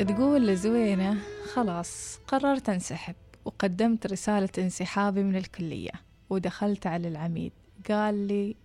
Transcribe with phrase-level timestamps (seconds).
[0.00, 1.18] تقول زوينة
[1.52, 3.14] خلاص قررت انسحب
[3.44, 5.90] وقدمت رسالة انسحابي من الكلية
[6.30, 7.52] ودخلت على العميد.
[7.88, 8.56] قال لي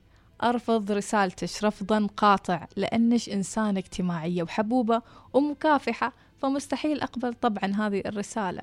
[0.43, 5.01] أرفض رسالتش رفضا قاطع لأنش إنسانة اجتماعية وحبوبة
[5.33, 8.61] ومكافحة فمستحيل أقبل طبعا هذه الرسالة.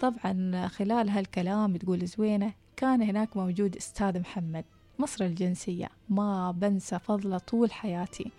[0.00, 4.64] طبعا خلال هالكلام تقول زوينة كان هناك موجود أستاذ محمد
[4.98, 8.30] مصر الجنسية ما بنسى فضله طول حياتي.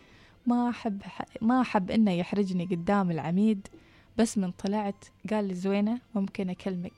[0.47, 1.01] ما أحب
[1.41, 3.67] ما أحب إنه يحرجني قدام العميد
[4.17, 6.93] بس من طلعت قال لي زوينة ممكن أكلمك.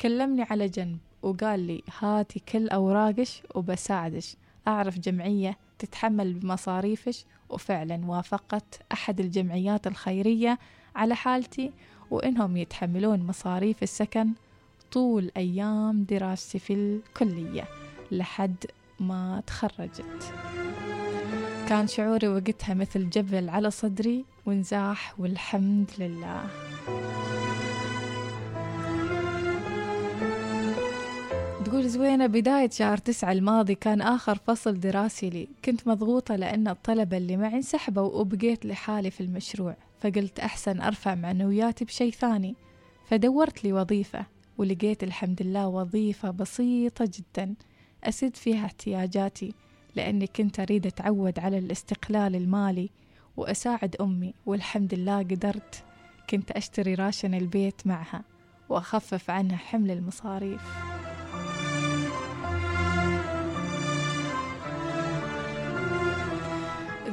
[0.00, 4.36] كلمني على جنب وقال لي هاتي كل أوراقش وبساعدش.
[4.68, 10.58] أعرف جمعية تتحمل بمصاريفش وفعلا وافقت أحد الجمعيات الخيرية
[10.96, 11.72] على حالتي
[12.10, 14.28] وإنهم يتحملون مصاريف السكن
[14.92, 17.64] طول أيام دراستي في الكلية
[18.10, 18.56] لحد
[19.00, 20.34] ما تخرجت.
[21.68, 26.46] كان شعوري وقتها مثل جبل على صدري وانزاح والحمد لله.
[31.64, 35.48] تقول زوينة بداية شهر تسعة الماضي كان آخر فصل دراسي لي.
[35.64, 41.84] كنت مضغوطة لأن الطلبة اللي معي انسحبوا وبقيت لحالي في المشروع فقلت أحسن أرفع معنوياتي
[41.84, 42.54] بشي ثاني.
[43.10, 44.26] فدورت لي وظيفة
[44.58, 47.54] ولقيت الحمد لله وظيفة بسيطة جدا.
[48.04, 49.54] أسد فيها احتياجاتي.
[49.96, 52.90] لأني كنت أريد أتعود على الاستقلال المالي
[53.36, 55.84] وأساعد أمي والحمد لله قدرت.
[56.30, 58.22] كنت أشتري راشن البيت معها
[58.68, 60.62] وأخفف عنها حمل المصاريف.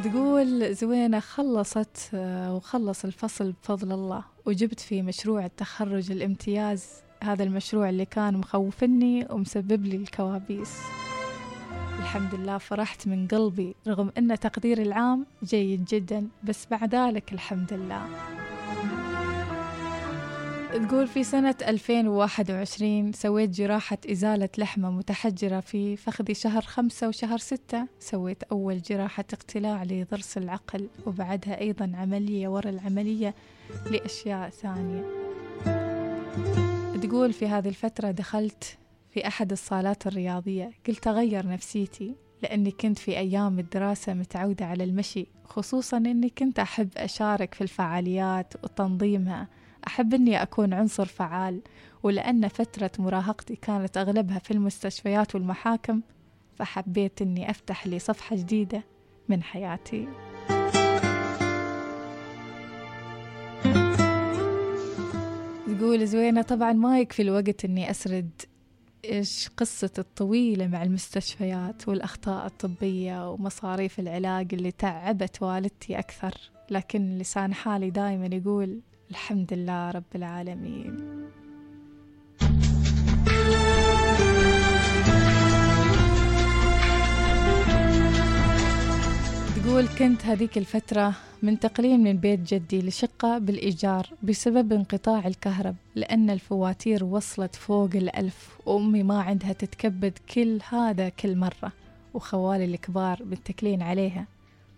[0.03, 2.09] تقول زوينة خلصت
[2.49, 6.87] وخلص الفصل بفضل الله وجبت في مشروع التخرج الامتياز.
[7.23, 10.77] هذا المشروع اللي كان مخوفني ومسبب لي الكوابيس.
[12.03, 17.73] الحمد لله فرحت من قلبي رغم أن تقدير العام جيد جدا بس مع ذلك الحمد
[17.73, 18.05] لله.
[20.87, 27.87] تقول في سنة 2021 سويت جراحة إزالة لحمة متحجرة في فخذي شهر خمسة وشهر ستة.
[27.99, 33.35] سويت أول جراحة اقتلاع لضرس العقل وبعدها أيضا عملية ورا العملية
[33.91, 35.03] لأشياء ثانية.
[37.03, 38.77] تقول في هذه الفترة دخلت
[39.13, 40.71] في أحد الصالات الرياضية.
[40.87, 46.89] قلت أغير نفسيتي لأني كنت في أيام الدراسة متعودة على المشي خصوصا أني كنت أحب
[46.97, 49.47] أشارك في الفعاليات وتنظيمها.
[49.87, 51.61] أحب أني أكون عنصر فعال
[52.03, 56.01] ولأن فترة مراهقتي كانت أغلبها في المستشفيات والمحاكم
[56.55, 58.83] فحبيت أني أفتح لي صفحة جديدة
[59.29, 60.07] من حياتي.
[65.79, 68.29] تقول زوينة طبعا ما يكفي الوقت أني أسرد
[69.05, 76.33] إيش قصة الطويلة مع المستشفيات والأخطاء الطبية ومصاريف العلاج اللي تعبت والدتي أكثر؟
[76.69, 78.81] لكن لسان حالي دايما يقول
[79.11, 81.23] الحمد لله رب العالمين.
[89.63, 97.03] تقول كنت هذيك الفترة منتقلين من بيت جدي لشقة بالإيجار بسبب انقطاع الكهرب لأن الفواتير
[97.03, 101.71] وصلت فوق الألف وأمي ما عندها تتكبد كل هذا كل مرة
[102.13, 104.25] وخوالي الكبار متكلين عليها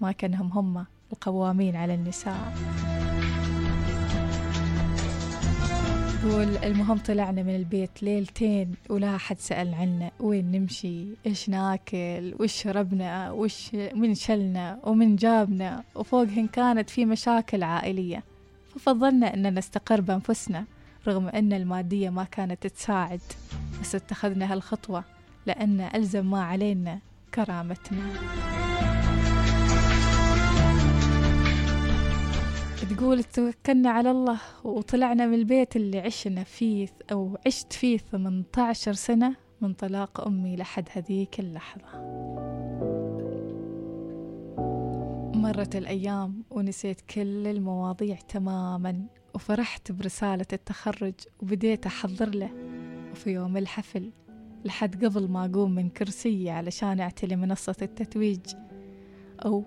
[0.02, 2.54] ما كانهم هم القوامين على النساء.
[6.26, 12.52] تقول المهم طلعنا من البيت ليلتين ولا حد سأل عنا وين نمشي؟ إيش ناكل؟ وش
[12.52, 18.24] شربنا؟ وش من شلنا؟ ومن جابنا؟ وفوقهن كانت في مشاكل عائلية.
[18.76, 20.66] ففضلنا أن نستقر بأنفسنا
[21.08, 23.22] رغم أن المادية ما كانت تساعد.
[23.82, 25.04] بس اتخذنا هالخطوة
[25.46, 27.00] لأن ألزم ما علينا
[27.34, 28.04] كرامتنا.
[32.98, 39.36] تقول توكلنا على الله وطلعنا من البيت اللي عشنا فيه أو عشت فيه 18 سنة
[39.62, 41.86] من طلاق أمي لحد هذيك اللحظة.
[45.38, 52.50] مرت الأيام ونسيت كل المواضيع تماما وفرحت برسالة التخرج وبديت أحضر له.
[53.12, 54.12] وفي يوم الحفل
[54.66, 58.46] لحد قبل ما أقوم من كرسيي علشان أعتلي منصة التتويج.
[59.46, 59.64] أو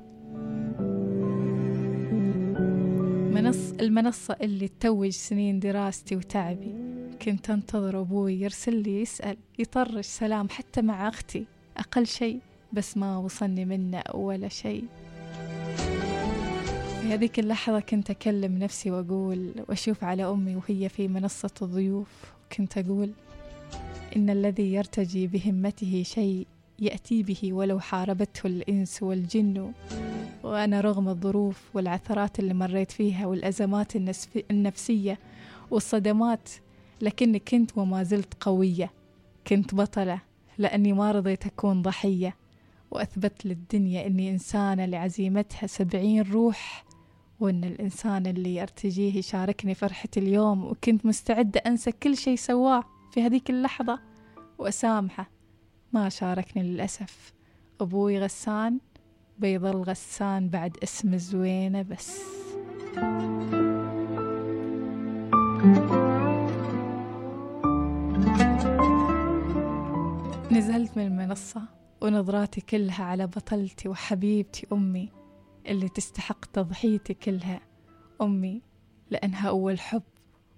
[3.38, 6.75] منص المنصة اللي تتوج سنين دراستي وتعبي.
[7.23, 11.44] كنت أنتظر أبوي يرسل لي يسأل يطرش سلام حتى مع أختي.
[11.76, 12.40] أقل شيء
[12.73, 14.85] بس ما وصلني منه ولا شيء.
[17.00, 22.08] في هذيك اللحظة كنت أكلم نفسي وأقول وأشوف على أمي وهي في منصة الضيوف.
[22.56, 23.11] كنت أقول
[24.17, 26.46] إن الذي يرتجي بهمته شيء
[26.79, 29.73] يأتي به ولو حاربته الإنس والجن.
[30.43, 33.93] وأنا رغم الظروف والعثرات اللي مريت فيها والأزمات
[34.50, 35.19] النفسية
[35.70, 36.49] والصدمات
[37.00, 38.90] لكني كنت وما زلت قوية.
[39.46, 40.20] كنت بطلة
[40.58, 42.37] لأني ما رضيت أكون ضحية.
[42.90, 46.84] وأثبت للدنيا أني إنسانة لعزيمتها سبعين روح
[47.41, 50.64] وأن الإنسان اللي أرتجيه يشاركني فرحة اليوم.
[50.64, 54.00] وكنت مستعدة أنسى كل شي سواه في هذيك اللحظة.
[54.58, 55.31] وأسامحه
[55.93, 57.32] ما شاركني للأسف.
[57.81, 58.79] أبوي غسان
[59.38, 62.20] بيظل غسان بعد اسم زوينة بس.
[70.52, 71.62] نزلت من المنصة
[72.00, 75.12] ونظراتي كلها على بطلتي وحبيبتي أمي
[75.67, 77.61] اللي تستحق تضحيتي كلها.
[78.23, 78.62] أمي
[79.11, 80.02] لأنها أول حب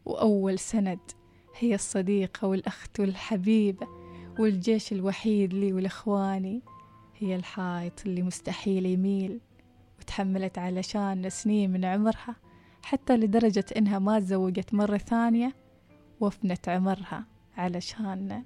[0.04, 0.98] وأول سند.
[1.58, 3.86] هي الصديقة والأخت والحبيبة
[4.38, 6.62] والجيش الوحيد لي ولإخواني.
[7.20, 9.40] هي الحائط اللي مستحيل يميل
[9.98, 12.36] وتحملت علشان سنين من عمرها
[12.82, 15.56] حتى لدرجة إنها ما تزوجت مرة ثانية
[16.20, 17.24] وفنت عمرها
[17.56, 18.42] علشاننا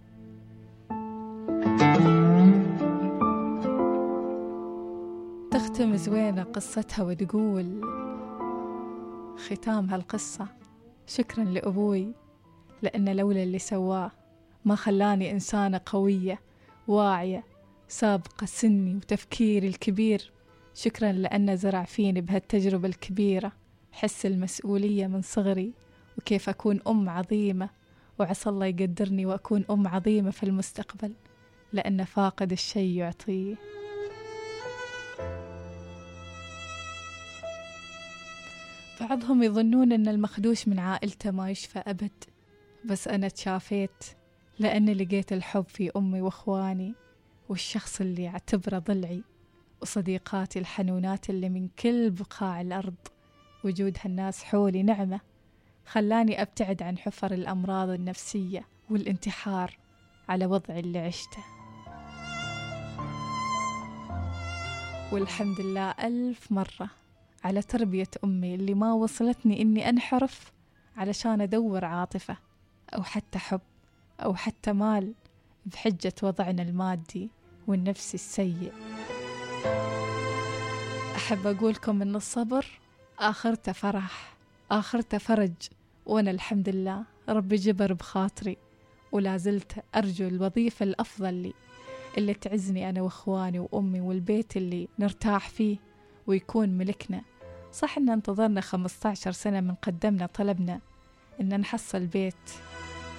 [5.51, 7.81] تختم زوينة قصتها وتقول
[9.37, 10.47] ختام هالقصة.
[11.07, 12.15] شكرا لأبوي
[12.83, 14.11] لأن لولا اللي سواه
[14.65, 16.41] ما خلاني إنسانة قوية
[16.89, 17.54] واعية
[17.95, 20.31] سابقة سني وتفكيري الكبير.
[20.75, 23.53] شكرا لأنه زرع فيني بهالتجربة الكبيرة.
[23.93, 25.73] حس المسؤولية من صغري
[26.19, 27.71] وكيف أكون أم عظيمة.
[28.19, 31.13] وعسى الله يقدرني وأكون أم عظيمة في المستقبل.
[31.73, 33.55] لأن فاقد الشيء يعطيه.
[39.01, 42.25] بعضهم يظنون أن المخدوش من عائلته ما يشفى أبد.
[42.85, 44.05] بس أنا تشافيت
[44.59, 47.04] لأني لقيت الحب في أمي وإخواني.
[47.49, 49.23] والشخص اللي أعتبره ضلعي
[49.83, 52.95] وصديقاتي الحنونات اللي من كل بقاع الأرض
[53.65, 55.21] وجود هالناس حولي نعمة
[55.87, 59.79] خلاني أبتعد عن حفر الأمراض النفسية والانتحار
[60.29, 61.45] على وضعي اللي عشته.
[65.13, 66.91] والحمد لله ألف مرة
[67.45, 70.53] على تربية أمي اللي ما وصلتني إني أنحرف
[70.97, 72.37] علشان أدور عاطفة
[72.95, 73.61] أو حتى حب
[74.21, 75.15] أو حتى مال.
[75.67, 77.31] بحجة وضعنا المادي
[77.67, 78.73] والنفسي السيء.
[81.17, 82.67] أحب أقولكم إن الصبر
[83.19, 84.37] آخرته فرح
[84.71, 85.53] آخرته فرج
[86.07, 88.57] وأنا الحمد لله ربي جبر بخاطري
[89.13, 91.53] ولا زلت أرجو الوظيفة الأفضل لي
[92.19, 95.77] اللي تعزني أنا وإخواني وأمي والبيت اللي نرتاح فيه
[96.27, 97.23] ويكون ملكنا.
[97.73, 100.81] صح إن انتظرنا 15 سنة من قدمنا طلبنا
[101.41, 102.35] إن نحصل بيت.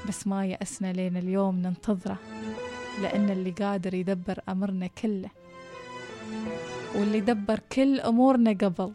[0.07, 2.17] بس ما يأسنا لين اليوم ننتظره
[3.01, 5.29] لأن اللي قادر يدبر أمرنا كله
[6.95, 8.93] واللي دبر كل أمورنا قبل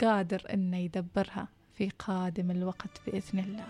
[0.00, 3.64] قادر إنه يدبرها في قادم الوقت بإذن الله.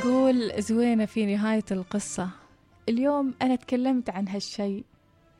[0.00, 2.28] تقول زوينة في نهاية القصة
[2.88, 4.84] اليوم أنا تكلمت عن هالشي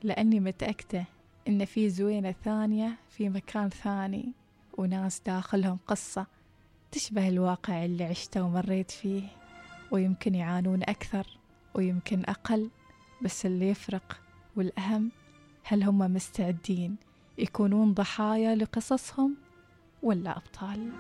[0.03, 1.05] لأني متأكدة
[1.49, 4.33] إن في زوينة ثانية في مكان ثاني
[4.79, 6.27] وناس داخلهم قصة
[6.93, 9.23] تشبه الواقع اللي عشته ومريت فيه
[9.91, 11.27] ويمكن يعانون أكثر
[11.75, 12.71] ويمكن أقل
[13.23, 14.21] بس اللي يفرق
[14.57, 15.11] والأهم
[15.65, 16.97] هل هم مستعدين
[17.39, 19.35] يكونون ضحايا لقصصهم
[20.03, 20.91] ولا أبطال؟